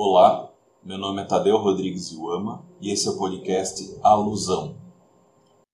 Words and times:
Olá, 0.00 0.48
meu 0.84 0.96
nome 0.96 1.22
é 1.22 1.24
Tadeu 1.24 1.56
Rodrigues 1.56 2.12
Iuama 2.12 2.64
e 2.80 2.92
esse 2.92 3.08
é 3.08 3.10
o 3.10 3.18
podcast 3.18 3.98
Alusão. 4.00 4.76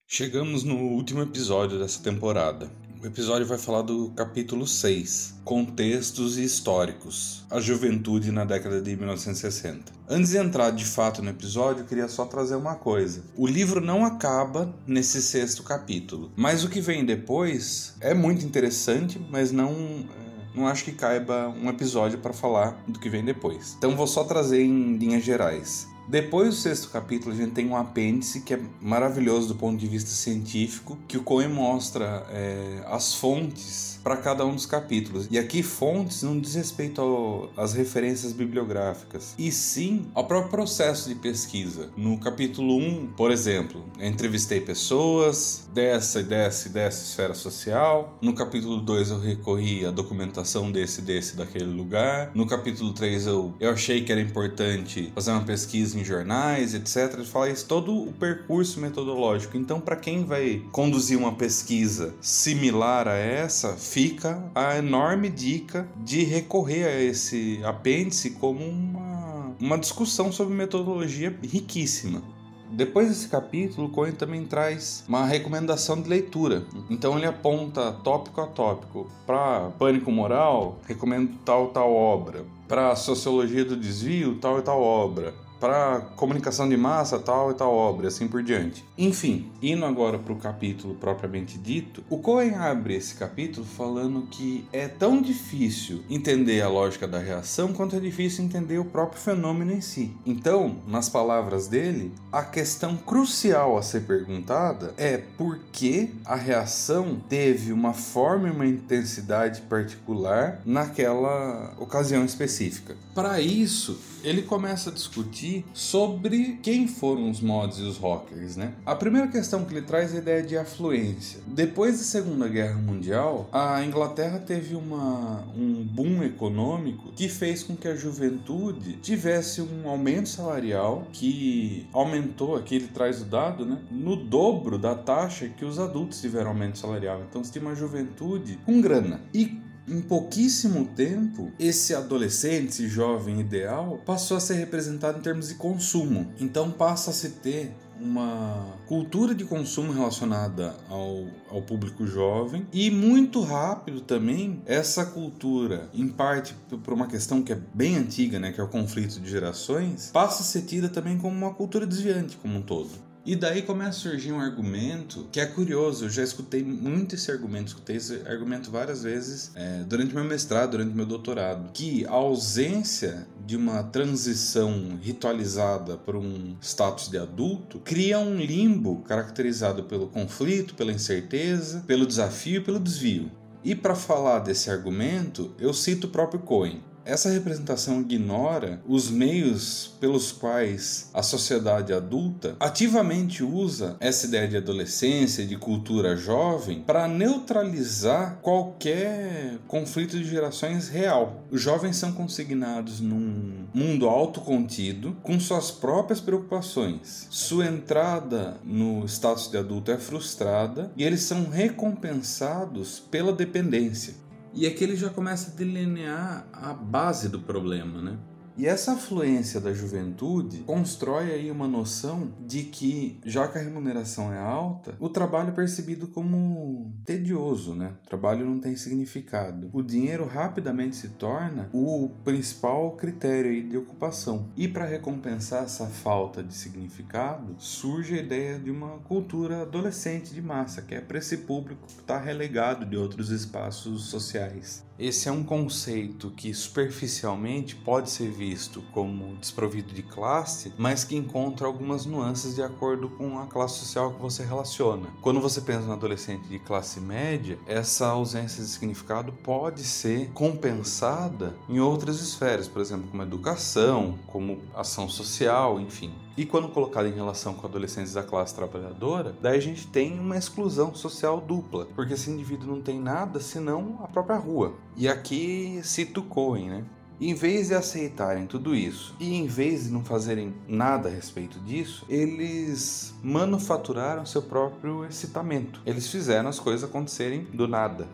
Chegamos 0.08 0.64
no 0.64 0.76
último 0.76 1.20
episódio 1.20 1.78
dessa 1.78 2.02
temporada. 2.02 2.72
O 3.02 3.06
episódio 3.06 3.46
vai 3.46 3.58
falar 3.58 3.82
do 3.82 4.08
capítulo 4.16 4.66
6, 4.66 5.42
Contextos 5.44 6.38
Históricos, 6.38 7.44
a 7.50 7.60
juventude 7.60 8.32
na 8.32 8.46
década 8.46 8.80
de 8.80 8.96
1960. 8.96 9.92
Antes 10.08 10.30
de 10.30 10.38
entrar 10.38 10.70
de 10.70 10.86
fato 10.86 11.20
no 11.20 11.28
episódio, 11.28 11.82
eu 11.82 11.86
queria 11.86 12.08
só 12.08 12.24
trazer 12.24 12.56
uma 12.56 12.76
coisa. 12.76 13.24
O 13.36 13.46
livro 13.46 13.78
não 13.78 14.06
acaba 14.06 14.74
nesse 14.86 15.20
sexto 15.20 15.62
capítulo, 15.62 16.32
mas 16.34 16.64
o 16.64 16.70
que 16.70 16.80
vem 16.80 17.04
depois 17.04 17.94
é 18.00 18.14
muito 18.14 18.42
interessante, 18.42 19.20
mas 19.30 19.52
não 19.52 20.06
não 20.54 20.66
acho 20.66 20.84
que 20.84 20.92
caiba 20.92 21.48
um 21.48 21.68
episódio 21.68 22.18
para 22.18 22.32
falar 22.32 22.82
do 22.86 22.98
que 22.98 23.08
vem 23.08 23.24
depois. 23.24 23.74
Então 23.78 23.96
vou 23.96 24.06
só 24.06 24.24
trazer 24.24 24.62
em 24.62 24.96
linhas 24.96 25.24
gerais. 25.24 25.92
Depois 26.06 26.50
do 26.50 26.54
sexto 26.54 26.90
capítulo, 26.90 27.34
a 27.34 27.36
gente 27.36 27.52
tem 27.52 27.66
um 27.66 27.76
apêndice 27.76 28.40
que 28.40 28.54
é 28.54 28.60
maravilhoso 28.80 29.48
do 29.48 29.54
ponto 29.54 29.78
de 29.78 29.86
vista 29.86 30.10
científico, 30.10 30.98
que 31.08 31.16
o 31.16 31.22
Cohen 31.22 31.48
mostra 31.48 32.26
é, 32.30 32.84
as 32.86 33.14
fontes 33.14 33.94
para 34.04 34.18
cada 34.18 34.44
um 34.44 34.54
dos 34.54 34.66
capítulos. 34.66 35.26
E 35.30 35.38
aqui 35.38 35.62
fontes 35.62 36.22
não 36.22 36.38
diz 36.38 36.54
respeito 36.54 37.48
às 37.56 37.72
referências 37.72 38.32
bibliográficas, 38.32 39.34
e 39.38 39.50
sim 39.50 40.06
ao 40.14 40.26
próprio 40.26 40.50
processo 40.50 41.08
de 41.08 41.14
pesquisa. 41.14 41.88
No 41.96 42.18
capítulo 42.18 42.76
1, 42.76 43.12
por 43.16 43.30
exemplo, 43.30 43.82
entrevistei 43.98 44.60
pessoas 44.60 45.66
dessa 45.72 46.20
e 46.20 46.24
dessa 46.24 46.68
e 46.68 46.70
dessa 46.70 47.02
esfera 47.02 47.34
social. 47.34 48.18
No 48.20 48.34
capítulo 48.34 48.78
2 48.80 49.10
eu 49.10 49.18
recorri 49.18 49.86
à 49.86 49.90
documentação 49.90 50.70
desse 50.70 51.00
desse 51.00 51.34
daquele 51.34 51.64
lugar. 51.64 52.30
No 52.34 52.46
capítulo 52.46 52.92
3 52.92 53.26
eu, 53.26 53.54
eu 53.58 53.70
achei 53.70 54.04
que 54.04 54.12
era 54.12 54.20
importante 54.20 55.10
fazer 55.14 55.30
uma 55.30 55.44
pesquisa 55.44 55.93
em 55.94 56.04
jornais, 56.04 56.74
etc. 56.74 57.14
Ele 57.14 57.24
fala 57.24 57.50
isso 57.50 57.66
todo 57.66 57.94
o 57.94 58.12
percurso 58.12 58.80
metodológico. 58.80 59.56
Então, 59.56 59.80
para 59.80 59.96
quem 59.96 60.24
vai 60.24 60.62
conduzir 60.72 61.18
uma 61.18 61.32
pesquisa 61.32 62.14
similar 62.20 63.08
a 63.08 63.14
essa, 63.14 63.76
fica 63.76 64.42
a 64.54 64.76
enorme 64.76 65.28
dica 65.28 65.88
de 65.96 66.24
recorrer 66.24 66.84
a 66.84 67.02
esse 67.02 67.60
apêndice 67.64 68.30
como 68.30 68.64
uma, 68.64 69.54
uma 69.60 69.78
discussão 69.78 70.32
sobre 70.32 70.54
metodologia 70.54 71.36
riquíssima. 71.42 72.22
Depois 72.70 73.08
desse 73.08 73.28
capítulo, 73.28 73.88
Cohen 73.88 74.12
também 74.12 74.44
traz 74.44 75.04
uma 75.06 75.24
recomendação 75.24 76.00
de 76.00 76.08
leitura. 76.08 76.64
Então 76.90 77.16
ele 77.16 77.26
aponta 77.26 77.92
tópico 77.92 78.40
a 78.40 78.46
tópico. 78.46 79.06
Para 79.24 79.70
pânico 79.78 80.10
moral, 80.10 80.80
recomendo 80.86 81.38
tal 81.44 81.68
tal 81.68 81.92
obra. 81.92 82.44
Para 82.66 82.96
sociologia 82.96 83.64
do 83.64 83.76
desvio, 83.76 84.36
tal 84.40 84.58
e 84.58 84.62
tal 84.62 84.80
obra 84.80 85.43
para 85.64 86.02
comunicação 86.14 86.68
de 86.68 86.76
massa, 86.76 87.18
tal 87.18 87.50
e 87.50 87.54
tal 87.54 87.72
obra, 87.72 88.08
assim 88.08 88.28
por 88.28 88.42
diante. 88.42 88.84
Enfim, 88.98 89.50
indo 89.62 89.86
agora 89.86 90.18
para 90.18 90.34
o 90.34 90.36
capítulo 90.36 90.94
propriamente 90.94 91.56
dito, 91.56 92.04
o 92.10 92.18
Cohen 92.18 92.54
abre 92.54 92.94
esse 92.94 93.14
capítulo 93.14 93.64
falando 93.64 94.26
que 94.26 94.68
é 94.70 94.88
tão 94.88 95.22
difícil 95.22 96.04
entender 96.10 96.60
a 96.60 96.68
lógica 96.68 97.08
da 97.08 97.18
reação 97.18 97.72
quanto 97.72 97.96
é 97.96 97.98
difícil 97.98 98.44
entender 98.44 98.78
o 98.78 98.84
próprio 98.84 99.18
fenômeno 99.18 99.72
em 99.72 99.80
si. 99.80 100.14
Então, 100.26 100.76
nas 100.86 101.08
palavras 101.08 101.66
dele, 101.66 102.12
a 102.30 102.42
questão 102.42 102.94
crucial 102.98 103.78
a 103.78 103.82
ser 103.82 104.02
perguntada 104.02 104.92
é 104.98 105.16
por 105.16 105.58
que 105.72 106.12
a 106.26 106.36
reação 106.36 107.16
teve 107.26 107.72
uma 107.72 107.94
forma 107.94 108.48
e 108.48 108.50
uma 108.50 108.66
intensidade 108.66 109.62
particular 109.62 110.60
naquela 110.66 111.72
ocasião 111.78 112.22
específica. 112.22 112.94
Para 113.14 113.40
isso, 113.40 113.98
ele 114.24 114.42
começa 114.42 114.90
a 114.90 114.92
discutir 114.92 115.64
sobre 115.72 116.58
quem 116.62 116.88
foram 116.88 117.30
os 117.30 117.40
mods 117.40 117.78
e 117.78 117.82
os 117.82 117.98
rockers, 117.98 118.56
né? 118.56 118.72
A 118.84 118.96
primeira 118.96 119.28
questão 119.28 119.64
que 119.64 119.74
ele 119.74 119.82
traz 119.86 120.12
é 120.12 120.16
a 120.16 120.20
ideia 120.20 120.42
de 120.42 120.56
afluência. 120.56 121.40
Depois 121.46 121.98
da 121.98 122.04
Segunda 122.04 122.48
Guerra 122.48 122.78
Mundial, 122.78 123.48
a 123.52 123.84
Inglaterra 123.84 124.38
teve 124.38 124.74
uma, 124.74 125.44
um 125.56 125.84
boom 125.84 126.22
econômico 126.22 127.12
que 127.14 127.28
fez 127.28 127.62
com 127.62 127.76
que 127.76 127.86
a 127.86 127.94
juventude 127.94 128.94
tivesse 128.94 129.60
um 129.60 129.88
aumento 129.88 130.28
salarial 130.28 131.06
que 131.12 131.86
aumentou, 131.92 132.56
aqui 132.56 132.76
ele 132.76 132.88
traz 132.88 133.20
o 133.20 133.24
dado, 133.24 133.66
né? 133.66 133.78
No 133.90 134.16
dobro 134.16 134.78
da 134.78 134.94
taxa 134.94 135.48
que 135.48 135.64
os 135.64 135.78
adultos 135.78 136.20
tiveram 136.20 136.48
aumento 136.48 136.78
salarial. 136.78 137.22
Então 137.28 137.44
você 137.44 137.52
tem 137.52 137.62
uma 137.62 137.74
juventude 137.74 138.58
com 138.64 138.80
grana. 138.80 139.20
E 139.32 139.63
em 139.86 140.00
pouquíssimo 140.00 140.86
tempo, 140.96 141.52
esse 141.58 141.94
adolescente, 141.94 142.68
esse 142.68 142.88
jovem 142.88 143.40
ideal, 143.40 144.00
passou 144.04 144.36
a 144.36 144.40
ser 144.40 144.54
representado 144.54 145.18
em 145.18 145.22
termos 145.22 145.48
de 145.48 145.54
consumo. 145.54 146.32
Então 146.40 146.70
passa 146.70 147.10
a 147.10 147.14
se 147.14 147.30
ter 147.30 147.74
uma 148.00 148.76
cultura 148.86 149.34
de 149.34 149.44
consumo 149.44 149.92
relacionada 149.92 150.74
ao, 150.88 151.26
ao 151.48 151.62
público 151.62 152.06
jovem 152.06 152.66
e 152.72 152.90
muito 152.90 153.40
rápido 153.40 154.00
também 154.00 154.60
essa 154.66 155.06
cultura, 155.06 155.88
em 155.94 156.08
parte 156.08 156.54
por 156.82 156.92
uma 156.92 157.06
questão 157.06 157.42
que 157.42 157.52
é 157.52 157.58
bem 157.72 157.96
antiga, 157.96 158.38
né, 158.38 158.52
que 158.52 158.60
é 158.60 158.64
o 158.64 158.68
conflito 158.68 159.20
de 159.20 159.30
gerações, 159.30 160.10
passa 160.12 160.42
a 160.42 160.44
ser 160.44 160.62
tida 160.62 160.88
também 160.88 161.16
como 161.18 161.36
uma 161.36 161.54
cultura 161.54 161.86
desviante 161.86 162.36
como 162.36 162.58
um 162.58 162.62
todo. 162.62 163.13
E 163.26 163.34
daí 163.34 163.62
começa 163.62 163.90
a 163.90 164.10
surgir 164.10 164.32
um 164.32 164.40
argumento 164.40 165.26
que 165.32 165.40
é 165.40 165.46
curioso. 165.46 166.04
Eu 166.04 166.10
já 166.10 166.22
escutei 166.22 166.62
muito 166.62 167.14
esse 167.14 167.30
argumento, 167.30 167.68
escutei 167.68 167.96
esse 167.96 168.20
argumento 168.26 168.70
várias 168.70 169.02
vezes 169.02 169.50
é, 169.54 169.82
durante 169.84 170.14
meu 170.14 170.24
mestrado, 170.24 170.72
durante 170.72 170.94
meu 170.94 171.06
doutorado, 171.06 171.70
que 171.72 172.04
a 172.04 172.10
ausência 172.10 173.26
de 173.46 173.56
uma 173.56 173.82
transição 173.82 174.98
ritualizada 175.00 175.96
para 175.96 176.18
um 176.18 176.54
status 176.60 177.08
de 177.08 177.16
adulto 177.16 177.78
cria 177.80 178.18
um 178.18 178.36
limbo 178.36 179.02
caracterizado 179.02 179.84
pelo 179.84 180.08
conflito, 180.08 180.74
pela 180.74 180.92
incerteza, 180.92 181.82
pelo 181.86 182.06
desafio 182.06 182.62
pelo 182.62 182.78
desvio. 182.78 183.30
E 183.62 183.74
para 183.74 183.94
falar 183.94 184.40
desse 184.40 184.70
argumento, 184.70 185.54
eu 185.58 185.72
cito 185.72 186.06
o 186.06 186.10
próprio 186.10 186.40
Cohen. 186.40 186.82
Essa 187.04 187.28
representação 187.28 188.00
ignora 188.00 188.80
os 188.86 189.10
meios 189.10 189.94
pelos 190.00 190.32
quais 190.32 191.10
a 191.12 191.22
sociedade 191.22 191.92
adulta 191.92 192.56
ativamente 192.58 193.44
usa 193.44 193.96
essa 194.00 194.26
ideia 194.26 194.48
de 194.48 194.56
adolescência, 194.56 195.44
de 195.44 195.56
cultura 195.58 196.16
jovem, 196.16 196.82
para 196.82 197.06
neutralizar 197.06 198.38
qualquer 198.40 199.58
conflito 199.68 200.16
de 200.16 200.24
gerações 200.24 200.88
real. 200.88 201.44
Os 201.50 201.60
jovens 201.60 201.96
são 201.96 202.10
consignados 202.10 203.00
num 203.00 203.66
mundo 203.74 204.08
autocontido, 204.08 205.14
com 205.22 205.38
suas 205.38 205.70
próprias 205.70 206.20
preocupações. 206.20 207.26
Sua 207.28 207.66
entrada 207.66 208.56
no 208.64 209.04
status 209.04 209.50
de 209.50 209.58
adulto 209.58 209.90
é 209.90 209.98
frustrada 209.98 210.90
e 210.96 211.04
eles 211.04 211.20
são 211.20 211.50
recompensados 211.50 212.98
pela 212.98 213.32
dependência. 213.32 214.23
E 214.54 214.66
aqui 214.66 214.84
ele 214.84 214.94
já 214.94 215.10
começa 215.10 215.50
a 215.50 215.54
delinear 215.54 216.46
a 216.52 216.72
base 216.72 217.28
do 217.28 217.40
problema, 217.40 218.00
né? 218.00 218.16
E 218.56 218.66
essa 218.66 218.92
afluência 218.92 219.60
da 219.60 219.72
juventude 219.72 220.58
constrói 220.58 221.32
aí 221.32 221.50
uma 221.50 221.66
noção 221.66 222.32
de 222.46 222.62
que, 222.62 223.18
já 223.24 223.48
que 223.48 223.58
a 223.58 223.60
remuneração 223.60 224.32
é 224.32 224.38
alta, 224.38 224.94
o 225.00 225.08
trabalho 225.08 225.48
é 225.48 225.52
percebido 225.52 226.06
como 226.06 226.92
tedioso, 227.04 227.74
né? 227.74 227.94
O 228.04 228.08
trabalho 228.08 228.46
não 228.46 228.60
tem 228.60 228.76
significado. 228.76 229.68
O 229.72 229.82
dinheiro 229.82 230.24
rapidamente 230.24 230.94
se 230.94 231.08
torna 231.08 231.68
o 231.72 232.10
principal 232.24 232.92
critério 232.92 233.68
de 233.68 233.76
ocupação. 233.76 234.48
E 234.56 234.68
para 234.68 234.84
recompensar 234.84 235.64
essa 235.64 235.86
falta 235.86 236.42
de 236.42 236.54
significado, 236.54 237.56
surge 237.58 238.14
a 238.14 238.22
ideia 238.22 238.58
de 238.58 238.70
uma 238.70 238.98
cultura 238.98 239.62
adolescente 239.62 240.32
de 240.32 240.40
massa, 240.40 240.80
que 240.80 240.94
é 240.94 241.00
para 241.00 241.18
esse 241.18 241.38
público 241.38 241.86
que 241.86 242.00
está 242.00 242.18
relegado 242.18 242.86
de 242.86 242.96
outros 242.96 243.30
espaços 243.30 244.04
sociais. 244.04 244.84
Esse 244.96 245.28
é 245.28 245.32
um 245.32 245.42
conceito 245.42 246.30
que 246.30 246.54
superficialmente 246.54 247.74
pode 247.74 248.10
ser 248.10 248.30
visto 248.30 248.80
como 248.92 249.34
desprovido 249.36 249.92
de 249.92 250.04
classe, 250.04 250.72
mas 250.78 251.02
que 251.02 251.16
encontra 251.16 251.66
algumas 251.66 252.06
nuances 252.06 252.54
de 252.54 252.62
acordo 252.62 253.08
com 253.08 253.40
a 253.40 253.46
classe 253.46 253.80
social 253.80 254.14
que 254.14 254.22
você 254.22 254.44
relaciona. 254.44 255.08
Quando 255.20 255.40
você 255.40 255.60
pensa 255.60 255.86
no 255.86 255.92
adolescente 255.94 256.46
de 256.48 256.60
classe 256.60 257.00
média, 257.00 257.58
essa 257.66 258.06
ausência 258.06 258.62
de 258.62 258.68
significado 258.68 259.32
pode 259.32 259.82
ser 259.82 260.30
compensada 260.30 261.56
em 261.68 261.80
outras 261.80 262.20
esferas, 262.20 262.68
por 262.68 262.80
exemplo, 262.80 263.08
como 263.10 263.22
educação, 263.22 264.16
como 264.28 264.60
ação 264.76 265.08
social, 265.08 265.80
enfim. 265.80 266.12
E 266.36 266.44
quando 266.44 266.68
colocado 266.68 267.06
em 267.06 267.12
relação 267.12 267.54
com 267.54 267.66
adolescentes 267.66 268.14
da 268.14 268.22
classe 268.22 268.54
trabalhadora, 268.54 269.34
daí 269.40 269.56
a 269.56 269.62
gente 269.62 269.86
tem 269.86 270.18
uma 270.18 270.36
exclusão 270.36 270.92
social 270.94 271.40
dupla, 271.40 271.86
porque 271.94 272.14
esse 272.14 272.30
indivíduo 272.30 272.66
não 272.66 272.80
tem 272.80 273.00
nada 273.00 273.38
senão 273.38 274.00
a 274.02 274.08
própria 274.08 274.36
rua. 274.36 274.74
E 274.96 275.08
aqui 275.08 275.80
cito 275.84 276.22
Cohen, 276.22 276.70
né? 276.70 276.84
em 277.20 277.34
vez 277.34 277.68
de 277.68 277.74
aceitarem 277.74 278.46
tudo 278.46 278.74
isso 278.74 279.14
e 279.20 279.34
em 279.34 279.46
vez 279.46 279.84
de 279.84 279.90
não 279.90 280.04
fazerem 280.04 280.54
nada 280.66 281.08
a 281.08 281.12
respeito 281.12 281.60
disso, 281.60 282.04
eles 282.08 283.14
manufaturaram 283.22 284.26
seu 284.26 284.42
próprio 284.42 285.04
excitamento. 285.04 285.80
Eles 285.86 286.08
fizeram 286.08 286.48
as 286.48 286.58
coisas 286.58 286.88
acontecerem 286.88 287.44
do 287.52 287.68
nada. 287.68 288.08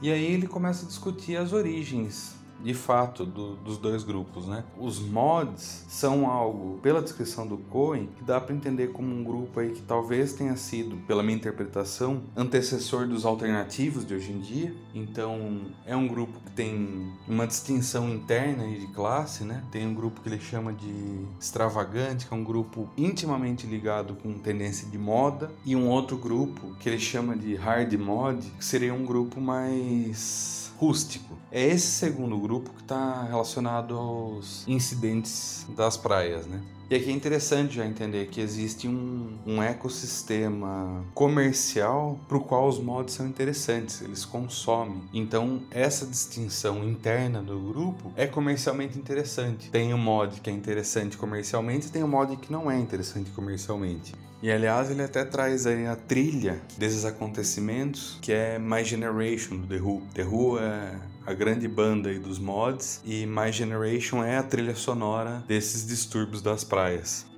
E 0.00 0.10
aí 0.10 0.32
ele 0.32 0.48
começa 0.48 0.84
a 0.84 0.88
discutir 0.88 1.36
as 1.36 1.52
origens 1.52 2.34
de 2.62 2.74
fato 2.74 3.24
do, 3.24 3.56
dos 3.56 3.78
dois 3.78 4.04
grupos, 4.04 4.46
né? 4.46 4.64
Os 4.78 5.00
mods 5.00 5.84
são 5.88 6.30
algo, 6.30 6.78
pela 6.82 7.02
descrição 7.02 7.46
do 7.46 7.58
Cohen, 7.58 8.08
que 8.16 8.24
dá 8.24 8.40
para 8.40 8.54
entender 8.54 8.92
como 8.92 9.14
um 9.14 9.24
grupo 9.24 9.60
aí 9.60 9.70
que 9.70 9.82
talvez 9.82 10.32
tenha 10.32 10.56
sido, 10.56 10.96
pela 11.06 11.22
minha 11.22 11.36
interpretação, 11.36 12.22
antecessor 12.36 13.06
dos 13.06 13.24
alternativos 13.24 14.06
de 14.06 14.14
hoje 14.14 14.32
em 14.32 14.40
dia. 14.40 14.74
Então, 14.94 15.62
é 15.86 15.96
um 15.96 16.06
grupo 16.06 16.38
que 16.40 16.50
tem 16.52 17.12
uma 17.26 17.46
distinção 17.46 18.08
interna 18.08 18.66
de 18.66 18.86
classe, 18.88 19.44
né? 19.44 19.62
Tem 19.70 19.86
um 19.86 19.94
grupo 19.94 20.20
que 20.20 20.28
ele 20.28 20.40
chama 20.40 20.72
de 20.72 21.26
extravagante, 21.40 22.26
que 22.26 22.34
é 22.34 22.36
um 22.36 22.44
grupo 22.44 22.88
intimamente 22.96 23.66
ligado 23.66 24.14
com 24.14 24.38
tendência 24.38 24.88
de 24.88 24.98
moda, 24.98 25.50
e 25.64 25.74
um 25.74 25.88
outro 25.88 26.16
grupo 26.16 26.74
que 26.78 26.88
ele 26.88 26.98
chama 26.98 27.36
de 27.36 27.54
hard 27.54 27.92
mod, 27.94 28.40
que 28.58 28.64
seria 28.64 28.94
um 28.94 29.04
grupo 29.04 29.40
mais 29.40 30.72
rústico. 30.78 31.36
É 31.54 31.66
esse 31.66 31.86
segundo 31.86 32.38
grupo 32.38 32.70
que 32.70 32.80
está 32.80 33.24
relacionado 33.24 33.94
aos 33.94 34.66
incidentes 34.66 35.66
das 35.76 35.98
praias, 35.98 36.46
né? 36.46 36.62
E 36.88 36.94
aqui 36.94 37.10
é 37.10 37.12
interessante 37.12 37.74
já 37.74 37.86
entender 37.86 38.28
que 38.28 38.40
existe 38.40 38.88
um, 38.88 39.36
um 39.46 39.62
ecossistema 39.62 41.04
comercial 41.14 42.18
para 42.26 42.38
o 42.38 42.40
qual 42.40 42.68
os 42.68 42.78
mods 42.78 43.14
são 43.14 43.26
interessantes, 43.26 44.00
eles 44.00 44.24
consomem. 44.24 45.02
Então, 45.12 45.62
essa 45.70 46.06
distinção 46.06 46.82
interna 46.84 47.42
do 47.42 47.58
grupo 47.60 48.12
é 48.16 48.26
comercialmente 48.26 48.98
interessante. 48.98 49.70
Tem 49.70 49.92
um 49.92 49.98
mod 49.98 50.40
que 50.40 50.48
é 50.48 50.52
interessante 50.52 51.18
comercialmente, 51.18 51.92
tem 51.92 52.02
um 52.02 52.08
mod 52.08 52.34
que 52.36 52.50
não 52.50 52.70
é 52.70 52.78
interessante 52.78 53.30
comercialmente. 53.30 54.14
E 54.42 54.50
aliás, 54.50 54.90
ele 54.90 55.02
até 55.02 55.24
traz 55.24 55.66
aí 55.66 55.86
a 55.86 55.94
trilha 55.94 56.60
desses 56.76 57.04
acontecimentos, 57.04 58.18
que 58.20 58.32
é 58.32 58.58
My 58.58 58.84
Generation 58.84 59.58
do 59.58 59.66
The 59.66 59.80
Who. 59.80 60.02
The 60.12 60.24
Who 60.24 60.58
é 60.58 60.98
a 61.26 61.32
grande 61.32 61.68
banda 61.68 62.08
aí 62.08 62.18
dos 62.18 62.38
mods 62.38 63.00
e 63.04 63.26
My 63.26 63.52
Generation 63.52 64.24
é 64.24 64.36
a 64.36 64.42
trilha 64.42 64.74
sonora 64.74 65.42
desses 65.46 65.86
distúrbios 65.86 66.42
das 66.42 66.64
praias 66.64 67.31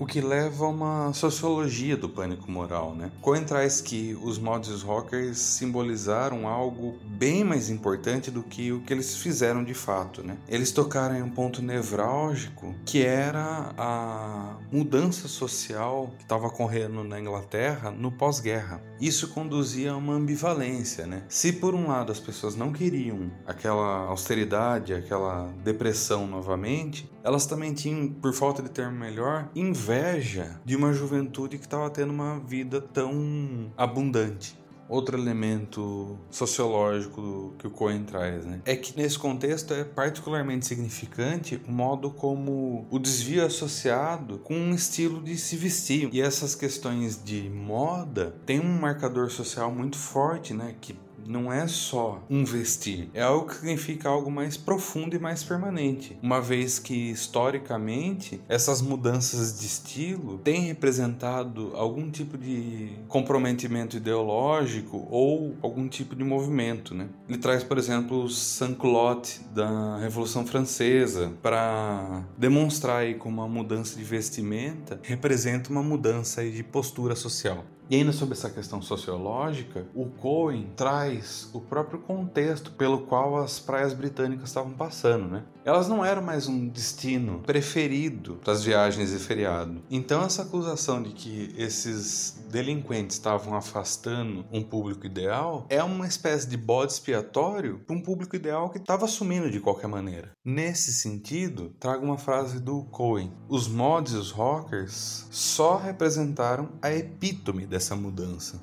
o 0.00 0.06
que 0.06 0.22
leva 0.22 0.64
a 0.64 0.68
uma 0.68 1.12
sociologia 1.12 1.94
do 1.94 2.08
pânico 2.08 2.50
moral, 2.50 2.94
né? 2.94 3.12
Cohen 3.20 3.44
traz 3.44 3.82
que 3.82 4.18
os 4.22 4.38
mods 4.38 4.80
rockers 4.80 5.36
simbolizaram 5.38 6.48
algo 6.48 6.98
bem 7.04 7.44
mais 7.44 7.68
importante 7.68 8.30
do 8.30 8.42
que 8.42 8.72
o 8.72 8.80
que 8.80 8.94
eles 8.94 9.14
fizeram 9.16 9.62
de 9.62 9.74
fato, 9.74 10.22
né? 10.22 10.38
Eles 10.48 10.72
tocaram 10.72 11.16
em 11.16 11.22
um 11.22 11.28
ponto 11.28 11.60
nevrálgico 11.60 12.74
que 12.86 13.04
era 13.04 13.74
a 13.76 14.56
mudança 14.72 15.28
social 15.28 16.10
que 16.16 16.22
estava 16.22 16.46
ocorrendo 16.46 17.04
na 17.04 17.20
Inglaterra 17.20 17.90
no 17.90 18.10
pós-guerra. 18.10 18.82
Isso 18.98 19.28
conduzia 19.28 19.92
a 19.92 19.96
uma 19.96 20.14
ambivalência, 20.14 21.06
né? 21.06 21.24
Se 21.28 21.52
por 21.52 21.74
um 21.74 21.88
lado 21.88 22.10
as 22.10 22.20
pessoas 22.20 22.56
não 22.56 22.72
queriam 22.72 23.30
aquela 23.46 24.06
austeridade, 24.06 24.94
aquela 24.94 25.52
depressão 25.62 26.26
novamente, 26.26 27.10
elas 27.22 27.46
também 27.46 27.72
tinham, 27.74 28.08
por 28.08 28.32
falta 28.32 28.62
de 28.62 28.70
termo 28.70 28.98
melhor, 28.98 29.48
inveja 29.54 30.60
de 30.64 30.76
uma 30.76 30.92
juventude 30.92 31.58
que 31.58 31.64
estava 31.64 31.90
tendo 31.90 32.12
uma 32.12 32.38
vida 32.40 32.80
tão 32.80 33.72
abundante. 33.76 34.58
Outro 34.88 35.16
elemento 35.16 36.18
sociológico 36.32 37.54
que 37.56 37.64
o 37.64 37.70
Cohen 37.70 38.02
traz, 38.02 38.44
né? 38.44 38.60
É 38.64 38.74
que 38.74 38.96
nesse 38.96 39.16
contexto 39.16 39.72
é 39.72 39.84
particularmente 39.84 40.66
significante 40.66 41.62
o 41.68 41.70
modo 41.70 42.10
como 42.10 42.88
o 42.90 42.98
desvio 42.98 43.42
é 43.42 43.44
associado 43.44 44.38
com 44.38 44.52
um 44.52 44.74
estilo 44.74 45.22
de 45.22 45.38
se 45.38 45.54
vestir. 45.54 46.08
E 46.12 46.20
essas 46.20 46.56
questões 46.56 47.22
de 47.22 47.48
moda 47.48 48.34
tem 48.44 48.58
um 48.58 48.80
marcador 48.80 49.30
social 49.30 49.70
muito 49.70 49.96
forte, 49.96 50.52
né? 50.52 50.74
Que 50.80 50.98
não 51.30 51.52
é 51.52 51.66
só 51.68 52.22
um 52.28 52.44
vestir, 52.44 53.08
é 53.14 53.22
algo 53.22 53.46
que 53.46 53.54
significa 53.54 54.08
algo 54.08 54.30
mais 54.30 54.56
profundo 54.56 55.14
e 55.14 55.18
mais 55.18 55.44
permanente, 55.44 56.18
uma 56.20 56.40
vez 56.40 56.78
que 56.78 57.10
historicamente 57.10 58.40
essas 58.48 58.82
mudanças 58.82 59.60
de 59.60 59.66
estilo 59.66 60.38
têm 60.38 60.62
representado 60.62 61.72
algum 61.74 62.10
tipo 62.10 62.36
de 62.36 62.90
comprometimento 63.06 63.96
ideológico 63.96 65.06
ou 65.10 65.56
algum 65.62 65.88
tipo 65.88 66.16
de 66.16 66.24
movimento, 66.24 66.94
né? 66.94 67.08
Ele 67.28 67.38
traz, 67.38 67.62
por 67.62 67.78
exemplo, 67.78 68.24
o 68.24 68.28
sans-culotte 68.28 69.40
da 69.54 69.98
Revolução 69.98 70.44
Francesa 70.44 71.32
para 71.40 72.24
demonstrar 72.36 72.98
aí 72.98 73.14
como 73.14 73.40
a 73.42 73.48
mudança 73.48 73.96
de 73.96 74.02
vestimenta 74.02 74.98
representa 75.02 75.70
uma 75.70 75.82
mudança 75.82 76.44
de 76.44 76.62
postura 76.62 77.14
social. 77.14 77.64
E 77.90 77.96
ainda 77.96 78.12
sobre 78.12 78.34
essa 78.34 78.48
questão 78.48 78.80
sociológica, 78.80 79.84
o 79.96 80.06
Cohen 80.06 80.70
traz 80.76 81.50
o 81.52 81.60
próprio 81.60 81.98
contexto 81.98 82.70
pelo 82.70 83.00
qual 83.00 83.36
as 83.36 83.58
praias 83.58 83.92
britânicas 83.92 84.50
estavam 84.50 84.70
passando, 84.74 85.26
né? 85.26 85.42
Elas 85.64 85.88
não 85.88 86.04
eram 86.04 86.22
mais 86.22 86.46
um 86.46 86.68
destino 86.68 87.40
preferido 87.40 88.36
para 88.36 88.52
as 88.52 88.62
viagens 88.62 89.10
de 89.10 89.18
feriado. 89.18 89.82
Então 89.90 90.22
essa 90.22 90.42
acusação 90.42 91.02
de 91.02 91.10
que 91.10 91.52
esses 91.58 92.40
delinquentes 92.48 93.16
estavam 93.16 93.56
afastando 93.56 94.46
um 94.52 94.62
público 94.62 95.04
ideal 95.04 95.66
é 95.68 95.82
uma 95.82 96.06
espécie 96.06 96.48
de 96.48 96.56
bode 96.56 96.92
expiatório 96.92 97.80
para 97.80 97.96
um 97.96 98.00
público 98.00 98.36
ideal 98.36 98.70
que 98.70 98.78
estava 98.78 99.04
assumindo 99.04 99.50
de 99.50 99.60
qualquer 99.60 99.88
maneira. 99.88 100.30
Nesse 100.44 100.92
sentido, 100.92 101.74
trago 101.78 102.04
uma 102.04 102.18
frase 102.18 102.60
do 102.60 102.84
Cohen: 102.84 103.32
os 103.48 103.66
mods 103.66 104.14
e 104.14 104.16
os 104.16 104.30
rockers 104.30 105.26
só 105.30 105.76
representaram 105.76 106.70
a 106.80 106.90
epítome 106.92 107.66
dessa 107.66 107.79
essa 107.80 107.96
mudança. 107.96 108.60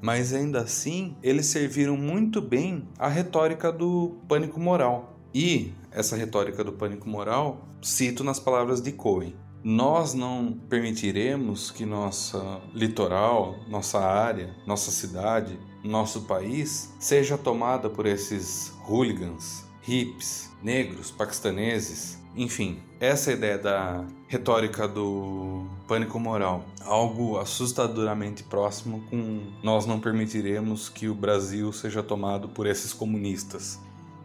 Mas 0.00 0.32
ainda 0.32 0.60
assim, 0.60 1.16
eles 1.22 1.46
serviram 1.46 1.96
muito 1.96 2.40
bem 2.40 2.88
a 2.98 3.08
retórica 3.08 3.72
do 3.72 4.18
pânico 4.28 4.60
moral. 4.60 5.18
E 5.34 5.72
essa 5.90 6.16
retórica 6.16 6.62
do 6.62 6.72
pânico 6.72 7.08
moral, 7.08 7.68
cito 7.82 8.22
nas 8.22 8.38
palavras 8.38 8.80
de 8.80 8.92
Cohen: 8.92 9.34
Nós 9.62 10.14
não 10.14 10.52
permitiremos 10.68 11.70
que 11.70 11.84
nossa 11.84 12.60
litoral, 12.74 13.56
nossa 13.68 13.98
área, 14.00 14.54
nossa 14.66 14.90
cidade, 14.90 15.58
nosso 15.84 16.22
país 16.22 16.92
seja 16.98 17.38
tomada 17.38 17.88
por 17.88 18.06
esses 18.06 18.72
hooligans, 18.86 19.64
hips, 19.86 20.50
negros, 20.62 21.10
paquistaneses, 21.10 22.18
enfim, 22.34 22.78
essa 22.98 23.30
é 23.30 23.34
ideia 23.34 23.58
da 23.58 24.04
retórica 24.28 24.86
do 24.86 25.66
pânico 25.88 26.18
moral, 26.20 26.64
algo 26.82 27.38
assustadoramente 27.38 28.42
próximo 28.44 29.02
com 29.10 29.42
nós 29.62 29.86
não 29.86 29.98
permitiremos 29.98 30.88
que 30.88 31.08
o 31.08 31.14
Brasil 31.14 31.72
seja 31.72 32.02
tomado 32.02 32.48
por 32.48 32.66
esses 32.66 32.92
comunistas. 32.92 33.78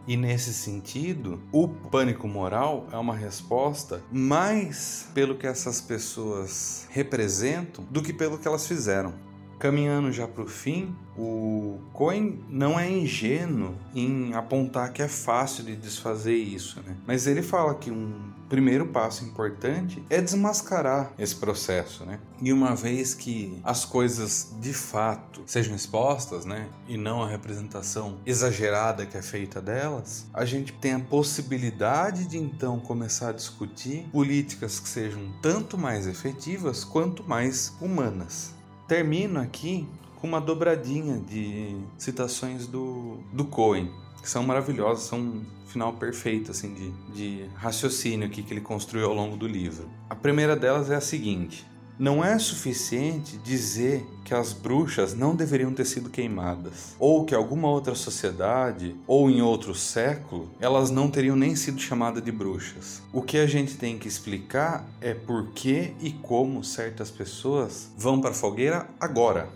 E 0.06 0.16
nesse 0.16 0.54
sentido, 0.54 1.40
o 1.50 1.66
pânico 1.66 2.28
moral 2.28 2.86
é 2.92 2.96
uma 2.96 3.16
resposta 3.16 4.00
mais 4.12 5.08
pelo 5.12 5.34
que 5.34 5.48
essas 5.48 5.80
pessoas 5.80 6.86
representam 6.90 7.84
do 7.90 8.00
que 8.00 8.12
pelo 8.12 8.38
que 8.38 8.46
elas 8.46 8.68
fizeram. 8.68 9.12
Caminhando 9.58 10.12
já 10.12 10.28
para 10.28 10.42
o 10.42 10.46
fim, 10.46 10.94
o 11.16 11.78
Cohen 11.92 12.44
não 12.48 12.78
é 12.78 12.90
ingênuo 12.90 13.74
em 13.94 14.34
apontar 14.34 14.92
que 14.92 15.02
é 15.02 15.08
fácil 15.08 15.64
de 15.64 15.74
desfazer 15.74 16.36
isso, 16.36 16.82
né? 16.86 16.94
Mas 17.06 17.26
ele 17.26 17.42
fala 17.42 17.74
que 17.74 17.90
um 17.90 18.32
primeiro 18.48 18.86
passo 18.86 19.24
importante 19.24 20.02
é 20.08 20.20
desmascarar 20.20 21.12
esse 21.18 21.34
processo, 21.34 22.04
né? 22.04 22.20
E 22.40 22.52
uma 22.52 22.74
vez 22.74 23.14
que 23.14 23.58
as 23.64 23.84
coisas 23.84 24.54
de 24.60 24.72
fato 24.72 25.42
sejam 25.46 25.74
expostas, 25.74 26.44
né, 26.44 26.68
e 26.86 26.96
não 26.96 27.22
a 27.22 27.28
representação 27.28 28.18
exagerada 28.26 29.06
que 29.06 29.16
é 29.16 29.22
feita 29.22 29.60
delas, 29.60 30.26
a 30.32 30.44
gente 30.44 30.72
tem 30.74 30.92
a 30.92 31.00
possibilidade 31.00 32.26
de 32.26 32.38
então 32.38 32.78
começar 32.78 33.30
a 33.30 33.32
discutir 33.32 34.06
políticas 34.12 34.78
que 34.78 34.88
sejam 34.88 35.32
tanto 35.40 35.78
mais 35.78 36.06
efetivas 36.06 36.84
quanto 36.84 37.24
mais 37.24 37.74
humanas. 37.80 38.55
Termino 38.86 39.40
aqui 39.40 39.86
com 40.20 40.26
uma 40.26 40.40
dobradinha 40.40 41.18
de 41.18 41.76
citações 41.98 42.66
do, 42.66 43.18
do 43.32 43.44
Cohen, 43.44 43.90
que 44.22 44.28
são 44.28 44.42
maravilhosas, 44.42 45.04
são 45.04 45.18
um 45.18 45.44
final 45.66 45.92
perfeito 45.94 46.50
assim 46.50 46.72
de, 46.72 46.90
de 47.12 47.50
raciocínio 47.54 48.26
aqui 48.26 48.42
que 48.42 48.54
ele 48.54 48.60
construiu 48.60 49.08
ao 49.08 49.14
longo 49.14 49.36
do 49.36 49.46
livro. 49.46 49.90
A 50.08 50.14
primeira 50.14 50.54
delas 50.54 50.90
é 50.90 50.94
a 50.94 51.00
seguinte: 51.00 51.66
não 51.98 52.24
é 52.24 52.38
suficiente 52.38 53.38
dizer 53.38 54.06
que 54.24 54.34
as 54.34 54.52
bruxas 54.52 55.14
não 55.14 55.34
deveriam 55.34 55.72
ter 55.72 55.84
sido 55.84 56.10
queimadas, 56.10 56.94
ou 56.98 57.24
que 57.24 57.34
alguma 57.34 57.68
outra 57.68 57.94
sociedade, 57.94 58.94
ou 59.06 59.30
em 59.30 59.40
outro 59.40 59.74
século, 59.74 60.50
elas 60.60 60.90
não 60.90 61.10
teriam 61.10 61.36
nem 61.36 61.56
sido 61.56 61.80
chamadas 61.80 62.22
de 62.22 62.32
bruxas. 62.32 63.02
O 63.12 63.22
que 63.22 63.38
a 63.38 63.46
gente 63.46 63.76
tem 63.76 63.98
que 63.98 64.08
explicar 64.08 64.84
é 65.00 65.14
por 65.14 65.48
que 65.52 65.94
e 66.00 66.12
como 66.12 66.62
certas 66.62 67.10
pessoas 67.10 67.88
vão 67.96 68.20
para 68.20 68.30
a 68.30 68.34
fogueira 68.34 68.88
agora. 69.00 69.48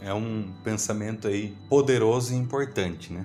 É 0.00 0.12
um 0.12 0.50
pensamento 0.64 1.28
aí 1.28 1.54
poderoso 1.68 2.34
e 2.34 2.36
importante, 2.36 3.12
né? 3.12 3.24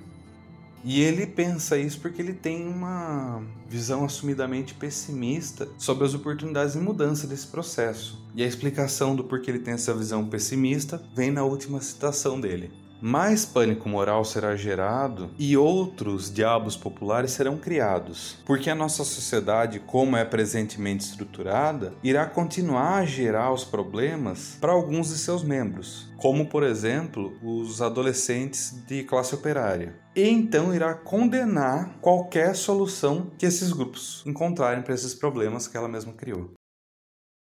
E 0.84 1.02
ele 1.02 1.26
pensa 1.26 1.78
isso 1.78 2.00
porque 2.00 2.22
ele 2.22 2.34
tem 2.34 2.68
uma 2.68 3.42
visão 3.70 4.06
assumidamente 4.06 4.74
pessimista 4.74 5.68
sobre 5.78 6.06
as 6.06 6.14
oportunidades 6.14 6.74
de 6.74 6.80
mudança 6.80 7.28
desse 7.28 7.48
processo. 7.48 8.26
E 8.36 8.44
a 8.44 8.48
explicação 8.48 9.16
do 9.16 9.24
porquê 9.24 9.52
ele 9.52 9.60
tem 9.60 9.74
essa 9.74 9.94
visão 9.94 10.26
pessimista 10.28 11.02
vem 11.16 11.32
na 11.32 11.44
última 11.44 11.82
citação 11.82 12.40
dele. 12.40 12.72
Mais 13.02 13.46
pânico 13.46 13.88
moral 13.88 14.26
será 14.26 14.56
gerado 14.56 15.30
e 15.38 15.56
outros 15.56 16.34
diabos 16.34 16.76
populares 16.76 17.32
serão 17.32 17.58
criados, 17.58 18.38
porque 18.46 18.70
a 18.70 18.76
nossa 18.76 19.04
sociedade, 19.04 19.80
como 19.80 20.16
é 20.16 20.26
presentemente 20.26 21.06
estruturada, 21.06 21.94
irá 22.04 22.26
continuar 22.26 23.00
a 23.00 23.06
gerar 23.06 23.54
os 23.54 23.64
problemas 23.64 24.58
para 24.60 24.72
alguns 24.72 25.10
de 25.10 25.18
seus 25.18 25.44
membros, 25.44 26.08
como 26.18 26.48
por 26.48 26.64
exemplo 26.64 27.34
os 27.44 27.82
adolescentes 27.82 28.84
de 28.88 29.04
classe 29.04 29.36
operária. 29.36 29.96
E 30.16 30.28
então 30.28 30.74
irá 30.74 30.94
condenar 30.96 32.00
qualquer 32.00 32.56
solução 32.56 33.30
que 33.38 33.46
esses 33.46 33.72
grupos 33.72 34.24
encontrarem 34.26 34.82
para 34.82 34.96
esses 34.96 35.14
problemas 35.14 35.68
que 35.68 35.78
ela 35.78 35.88
mesma 35.88 36.14
criou. 36.14 36.52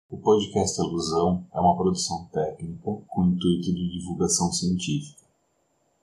O 0.09 0.17
podcast 0.17 0.79
Alusão 0.81 1.47
é 1.53 1.59
uma 1.59 1.77
produção 1.77 2.29
técnica 2.33 2.91
com 3.07 3.27
intuito 3.27 3.73
de 3.73 3.99
divulgação 3.99 4.51
científica. 4.51 5.20